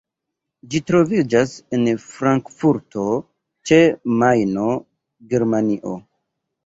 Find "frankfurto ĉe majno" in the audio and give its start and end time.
2.05-4.67